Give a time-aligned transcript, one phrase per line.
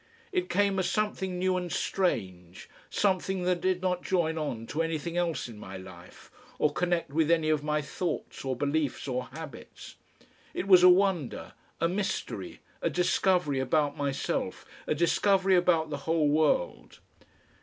[0.31, 5.15] It came as something new and strange, something that did not join on to anything
[5.15, 9.97] else in my life or connect with any of my thoughts or beliefs or habits;
[10.55, 16.29] it was a wonder, a mystery, a discovery about myself, a discovery about the whole
[16.29, 16.97] world.